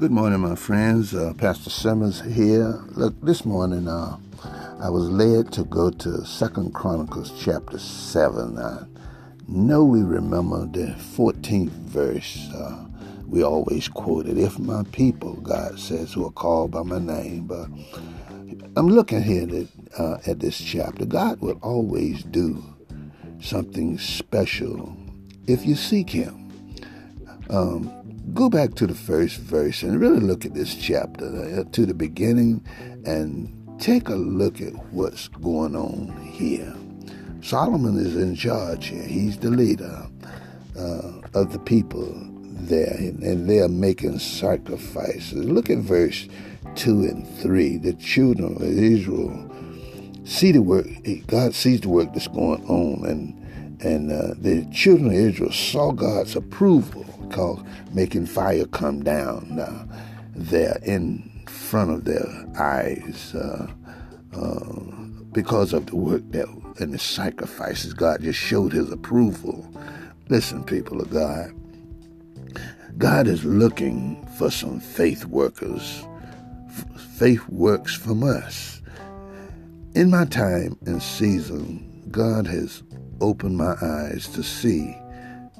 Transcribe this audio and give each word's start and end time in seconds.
Good 0.00 0.12
morning, 0.12 0.40
my 0.40 0.54
friends. 0.54 1.14
Uh, 1.14 1.34
Pastor 1.36 1.68
Simmons 1.68 2.22
here. 2.22 2.82
Look, 2.92 3.20
this 3.20 3.44
morning 3.44 3.86
uh, 3.86 4.16
I 4.80 4.88
was 4.88 5.10
led 5.10 5.52
to 5.52 5.64
go 5.64 5.90
to 5.90 6.24
Second 6.24 6.72
Chronicles 6.72 7.30
chapter 7.38 7.78
seven. 7.78 8.56
I 8.56 8.86
know 9.46 9.84
we 9.84 10.02
remember 10.02 10.64
the 10.64 10.94
14th 10.96 11.68
verse. 11.68 12.48
Uh, 12.54 12.86
we 13.26 13.44
always 13.44 13.88
quote 13.88 14.26
it. 14.26 14.38
If 14.38 14.58
my 14.58 14.84
people, 14.84 15.34
God 15.34 15.78
says, 15.78 16.14
who 16.14 16.24
are 16.24 16.32
called 16.32 16.70
by 16.70 16.82
my 16.82 16.98
name, 16.98 17.46
but 17.46 17.68
I'm 18.76 18.88
looking 18.88 19.22
here 19.22 19.46
at, 19.54 20.00
uh, 20.00 20.16
at 20.26 20.40
this 20.40 20.58
chapter. 20.58 21.04
God 21.04 21.42
will 21.42 21.58
always 21.60 22.22
do 22.22 22.64
something 23.42 23.98
special 23.98 24.96
if 25.46 25.66
you 25.66 25.74
seek 25.74 26.08
Him. 26.08 26.50
Um, 27.50 27.99
go 28.34 28.48
back 28.48 28.74
to 28.74 28.86
the 28.86 28.94
first 28.94 29.38
verse 29.38 29.82
and 29.82 30.00
really 30.00 30.20
look 30.20 30.44
at 30.44 30.54
this 30.54 30.74
chapter 30.74 31.26
uh, 31.26 31.64
to 31.72 31.86
the 31.86 31.94
beginning 31.94 32.64
and 33.04 33.56
take 33.80 34.08
a 34.08 34.14
look 34.14 34.60
at 34.60 34.72
what's 34.92 35.28
going 35.28 35.74
on 35.74 36.10
here. 36.32 36.74
Solomon 37.42 37.96
is 37.96 38.16
in 38.16 38.34
charge 38.36 38.88
here. 38.88 39.02
He's 39.02 39.38
the 39.38 39.50
leader 39.50 40.06
uh, 40.78 41.12
of 41.34 41.52
the 41.52 41.58
people 41.58 42.12
there, 42.62 42.94
and 42.98 43.48
they 43.48 43.60
are 43.60 43.68
making 43.68 44.18
sacrifices. 44.18 45.32
Look 45.32 45.70
at 45.70 45.78
verse 45.78 46.28
2 46.76 46.90
and 47.02 47.28
3. 47.40 47.78
The 47.78 47.94
children 47.94 48.56
of 48.56 48.62
Israel 48.62 49.50
see 50.24 50.52
the 50.52 50.62
work, 50.62 50.86
God 51.26 51.54
sees 51.54 51.80
the 51.80 51.88
work 51.88 52.12
that's 52.12 52.28
going 52.28 52.64
on, 52.66 53.08
and 53.08 53.36
and 53.82 54.12
uh, 54.12 54.34
the 54.36 54.66
children 54.72 55.06
of 55.06 55.14
Israel 55.14 55.52
saw 55.52 55.90
God's 55.90 56.36
approval 56.36 57.06
making 57.92 58.26
fire 58.26 58.66
come 58.66 59.02
down 59.02 59.58
uh, 59.58 59.86
there 60.34 60.78
in 60.84 61.44
front 61.46 61.90
of 61.90 62.04
their 62.04 62.46
eyes 62.58 63.34
uh, 63.34 63.66
uh, 64.34 64.72
because 65.32 65.72
of 65.72 65.86
the 65.86 65.96
work 65.96 66.22
that 66.30 66.46
and 66.80 66.94
the 66.94 66.98
sacrifices. 66.98 67.92
God 67.94 68.22
just 68.22 68.38
showed 68.38 68.72
his 68.72 68.90
approval. 68.90 69.68
Listen, 70.28 70.64
people 70.64 71.00
of 71.00 71.10
God, 71.10 71.52
God 72.98 73.26
is 73.26 73.44
looking 73.44 74.24
for 74.38 74.50
some 74.50 74.80
faith 74.80 75.24
workers. 75.24 76.04
Faith 77.18 77.46
works 77.48 77.94
from 77.94 78.22
us. 78.22 78.80
In 79.94 80.10
my 80.10 80.24
time 80.24 80.78
and 80.86 81.02
season, 81.02 82.06
God 82.10 82.46
has 82.46 82.82
opened 83.20 83.56
my 83.56 83.74
eyes 83.82 84.28
to 84.28 84.42
see 84.42 84.96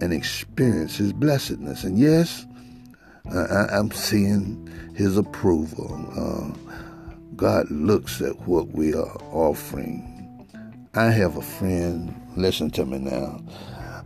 and 0.00 0.12
experience 0.12 0.96
His 0.96 1.12
blessedness. 1.12 1.84
And 1.84 1.98
yes, 1.98 2.46
I, 3.32 3.78
am 3.78 3.90
seeing 3.90 4.68
His 4.94 5.16
approval. 5.16 5.94
Uh, 6.16 6.70
God 7.36 7.70
looks 7.70 8.20
at 8.20 8.38
what 8.46 8.68
we 8.68 8.94
are 8.94 9.16
offering. 9.32 10.06
I 10.94 11.06
have 11.06 11.36
a 11.36 11.42
friend, 11.42 12.14
listen 12.36 12.70
to 12.72 12.84
me 12.84 12.98
now, 12.98 13.40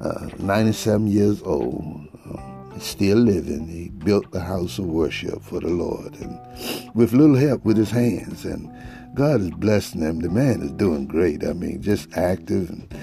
uh, 0.00 0.28
97 0.38 1.06
years 1.06 1.42
old, 1.42 2.06
uh, 2.30 2.78
still 2.78 3.18
living. 3.18 3.66
He 3.66 3.88
built 3.88 4.30
the 4.30 4.40
house 4.40 4.78
of 4.78 4.84
worship 4.84 5.42
for 5.42 5.60
the 5.60 5.68
Lord 5.68 6.14
and 6.20 6.38
with 6.94 7.12
little 7.12 7.36
help 7.36 7.64
with 7.64 7.76
his 7.76 7.90
hands. 7.90 8.44
And 8.44 8.70
God 9.14 9.40
is 9.40 9.50
blessing 9.50 10.02
him. 10.02 10.20
The 10.20 10.28
man 10.28 10.62
is 10.62 10.72
doing 10.72 11.06
great. 11.06 11.44
I 11.44 11.54
mean, 11.54 11.80
just 11.80 12.12
active 12.16 12.68
and 12.68 12.94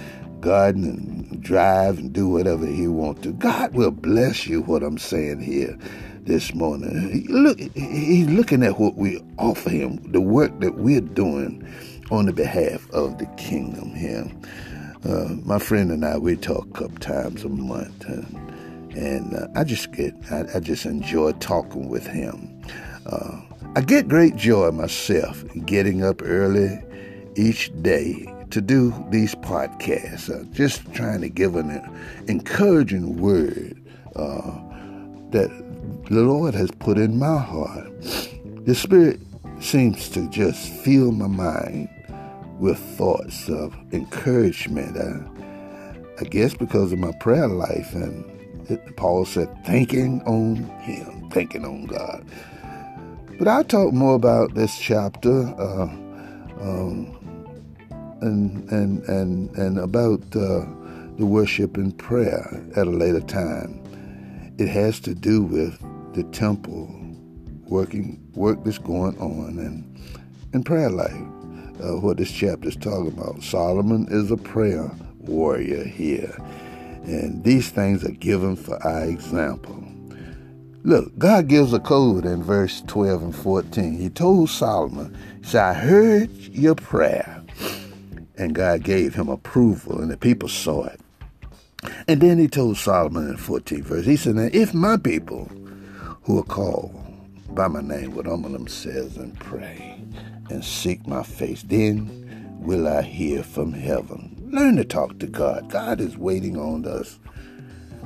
garden 0.42 0.84
and 0.84 1.42
drive 1.42 1.97
and 1.97 2.11
do 2.11 2.28
whatever 2.28 2.66
he 2.66 2.88
wants 2.88 3.22
to. 3.22 3.31
God 3.34 3.73
will 3.73 3.92
bless 3.92 4.48
you, 4.48 4.61
what 4.61 4.83
I'm 4.83 4.98
saying 4.98 5.42
here 5.42 5.78
this 6.23 6.53
morning. 6.53 7.25
Look, 7.30 7.59
he's 7.59 8.28
looking 8.28 8.64
at 8.64 8.80
what 8.80 8.95
we 8.95 9.23
offer 9.38 9.70
him, 9.70 10.11
the 10.11 10.21
work 10.21 10.60
that 10.60 10.76
we're 10.76 11.02
doing 11.02 11.67
on 12.11 12.26
the 12.26 12.33
behalf 12.33 12.89
of 12.92 13.17
the 13.17 13.26
kingdom 13.38 13.95
here. 13.95 14.30
Uh, 15.04 15.36
my 15.43 15.58
friend 15.58 15.92
and 15.92 16.05
I, 16.05 16.17
we 16.17 16.36
talk 16.36 16.67
a 16.67 16.73
couple 16.73 16.98
times 16.98 17.43
a 17.43 17.49
month, 17.49 18.05
and, 18.05 18.95
and 18.95 19.33
uh, 19.33 19.48
I 19.55 19.64
just 19.64 19.92
get, 19.92 20.14
I, 20.30 20.45
I, 20.55 20.60
just 20.60 20.86
enjoy 20.86 21.32
talking 21.33 21.89
with 21.89 22.05
him. 22.05 22.61
Uh, 23.08 23.42
I 23.76 23.82
get 23.82 24.08
great 24.08 24.36
joy 24.36 24.70
myself 24.71 25.43
getting 25.66 26.04
up 26.04 26.21
early 26.21 26.80
each 27.36 27.71
day 27.82 28.27
to 28.52 28.62
do 28.62 28.94
these 29.10 29.36
podcasts, 29.36 30.30
uh, 30.30 30.44
just 30.54 30.92
trying 30.94 31.22
to 31.22 31.30
give 31.30 31.56
an 31.56 31.82
encouraging 32.28 33.17
word 33.17 33.82
uh, 34.16 34.60
that 35.32 35.50
the 36.10 36.22
Lord 36.22 36.54
has 36.54 36.70
put 36.72 36.98
in 36.98 37.17
my 37.17 37.38
heart. 37.40 37.90
The 38.66 38.76
Spirit 38.76 39.20
seems 39.60 40.10
to 40.10 40.30
just 40.30 40.70
fill 40.84 41.11
my 41.11 41.28
mind 41.28 41.90
with 42.60 42.78
thoughts 42.78 43.50
of 43.50 43.73
encouragement. 43.92 44.98
I, 44.98 46.22
I 46.22 46.23
guess 46.26 46.54
because 46.54 46.92
of 46.92 47.00
my 47.00 47.11
prayer 47.20 47.48
life, 47.48 47.94
and 47.94 48.70
it, 48.70 48.95
Paul 48.98 49.26
said, 49.26 49.50
thinking 49.66 50.22
on 50.23 50.58
Him, 50.82 51.30
thinking 51.32 51.66
on 51.66 51.86
God. 51.86 52.26
But 53.40 53.48
I'll 53.48 53.64
talk 53.64 53.94
more 53.94 54.16
about 54.16 54.54
this 54.54 54.78
chapter. 54.78 55.48
Uh, 55.58 55.90
um, 56.61 57.17
and 58.21 58.70
and 58.71 59.04
and 59.04 59.55
and 59.58 59.77
about 59.80 60.21
uh, 60.36 60.65
the 61.17 61.26
worship 61.26 61.77
and 61.77 61.98
prayer 61.98 62.64
at 62.76 62.87
a 62.87 62.92
later 62.92 63.21
time. 63.21 63.80
It 64.58 64.67
has 64.70 64.99
to 65.02 65.15
do 65.15 65.42
with 65.42 65.80
the 66.14 66.23
temple 66.31 66.89
working 67.65 68.21
work 68.33 68.64
that's 68.64 68.77
going 68.77 69.17
on 69.20 69.58
and 69.58 69.83
and 70.54 70.65
prayer 70.65 70.89
life. 70.89 71.11
Uh, 71.81 71.98
what 71.99 72.17
this 72.17 72.31
chapter 72.31 72.70
is 72.70 72.76
talking 72.76 73.08
about. 73.08 73.42
Solomon 73.42 74.08
is 74.11 74.30
a 74.30 74.37
prayer 74.37 74.92
warrior 75.17 75.83
here, 75.83 76.36
and 77.05 77.43
these 77.43 77.71
things 77.71 78.04
are 78.04 78.11
given 78.11 78.55
for 78.55 78.81
our 78.86 79.05
example. 79.05 79.81
Look, 80.83 81.15
God 81.20 81.48
gives 81.48 81.73
a 81.73 81.80
code 81.80 82.26
in 82.26 82.42
verse 82.42 82.81
12 82.87 83.21
and 83.21 83.36
14. 83.36 83.99
He 83.99 84.10
told 84.10 84.49
Solomon, 84.49 85.15
said, 85.43 85.61
I 85.61 85.73
heard 85.73 86.31
your 86.31 86.73
prayer 86.73 87.41
and 88.42 88.56
God 88.56 88.84
gave 88.84 89.14
him 89.14 89.30
approval, 89.30 90.02
and 90.02 90.10
the 90.10 90.18
people 90.18 90.50
saw 90.50 90.86
it. 90.86 91.00
And 92.08 92.22
then 92.22 92.40
he 92.40 92.48
told 92.48 92.78
Solomon 92.78 93.28
in 93.28 93.36
the 93.36 93.42
14th 93.42 93.84
verse, 93.84 94.06
he 94.06 94.16
said, 94.16 94.36
Now 94.36 94.50
if 94.52 94.74
my 94.74 94.98
people 94.98 95.46
who 96.24 96.40
are 96.40 96.44
called 96.44 96.96
by 97.50 97.68
my 97.68 97.82
name 97.82 98.16
would 98.16 98.28
humble 98.28 98.50
themselves 98.50 99.18
and 99.18 99.40
pray 99.40 100.04
and 100.50 100.66
seek 100.66 101.06
my 101.08 101.24
face, 101.24 101.64
then 101.64 102.58
will 102.60 102.88
I 102.88 103.04
hear 103.04 103.44
from 103.44 103.74
heaven. 103.74 104.50
Learn 104.52 104.76
to 104.78 104.86
talk 104.86 105.20
to 105.20 105.28
God. 105.28 105.70
God 105.70 106.02
is 106.02 106.18
waiting 106.18 106.58
on 106.58 106.86
us 106.86 107.20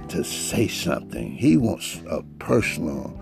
to 0.10 0.24
say 0.24 0.68
something. 0.68 1.32
He 1.32 1.58
wants 1.58 2.02
a 2.10 2.24
personal 2.40 3.20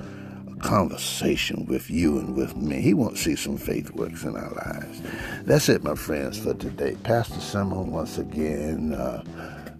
conversation 0.63 1.65
with 1.65 1.89
you 1.89 2.17
and 2.17 2.35
with 2.35 2.55
me. 2.55 2.81
He 2.81 2.93
wants 2.93 3.23
to 3.23 3.29
see 3.29 3.35
some 3.35 3.57
faith 3.57 3.91
works 3.91 4.23
in 4.23 4.35
our 4.35 4.51
lives. 4.51 5.01
That's 5.43 5.69
it, 5.69 5.83
my 5.83 5.95
friends, 5.95 6.39
for 6.39 6.53
today. 6.53 6.95
Pastor 7.03 7.39
Simon, 7.39 7.91
once 7.91 8.17
again, 8.17 8.93
uh, 8.93 9.23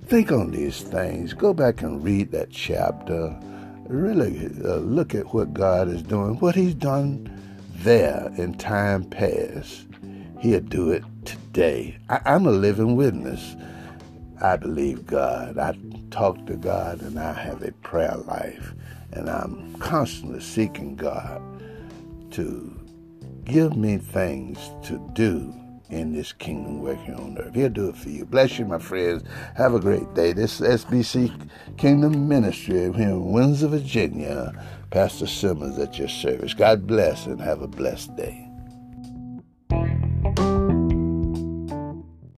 think 0.06 0.32
on 0.32 0.52
these 0.52 0.82
things. 0.82 1.34
Go 1.34 1.54
back 1.54 1.82
and 1.82 2.04
read 2.04 2.32
that 2.32 2.52
chapter. 2.52 3.36
Really 3.88 4.48
uh, 4.64 4.76
look 4.78 5.16
at 5.16 5.34
what 5.34 5.54
God 5.54 5.88
is 5.88 6.04
doing, 6.04 6.40
what 6.40 6.56
He's 6.56 6.76
done 6.76 7.30
there 7.78 8.32
in 8.38 8.54
time 8.56 9.06
past. 9.06 9.88
He'll 10.40 10.60
do 10.60 10.92
it 10.92 11.04
today. 11.26 11.98
I, 12.10 12.20
I'm 12.26 12.46
a 12.46 12.52
living 12.52 12.98
witness. 12.98 13.56
I 14.42 14.58
believe 14.58 15.06
God. 15.06 15.58
I 15.58 15.72
talk 16.14 16.46
to 16.46 16.56
God 16.56 17.02
and 17.02 17.20
I 17.20 17.34
have 17.34 17.64
a 17.64 17.72
prayer 17.72 18.16
life. 18.16 18.74
And 19.14 19.30
I'm 19.30 19.74
constantly 19.76 20.42
seeking 20.42 20.96
God 20.96 21.42
to 22.32 22.80
give 23.46 23.76
me 23.76 23.98
things 23.98 24.60
to 24.84 25.00
do 25.14 25.54
in 25.90 26.14
this 26.14 26.32
kingdom 26.32 26.82
working 26.82 27.16
on 27.16 27.38
earth. 27.38 27.54
He'll 27.56 27.70
do 27.70 27.90
it 27.90 27.98
for 27.98 28.10
you. 28.10 28.26
Bless 28.26 28.58
you, 28.60 28.66
my 28.66 28.80
friends. 28.80 29.24
Have 29.56 29.74
a 29.74 29.80
great 29.80 30.14
day. 30.14 30.34
This 30.34 30.62
is 30.62 30.84
SBC 30.84 31.50
Kingdom 31.78 32.28
Ministry 32.28 32.76
here 32.94 33.10
in 33.10 33.32
Windsor, 33.32 33.68
Virginia. 33.68 34.54
Pastor 34.92 35.26
Simmons 35.26 35.80
at 35.80 35.98
your 35.98 36.08
service. 36.08 36.54
God 36.54 36.86
bless 36.86 37.26
and 37.26 37.42
have 37.42 37.64
a 37.64 37.68
blessed 37.68 38.16
day. 38.16 38.43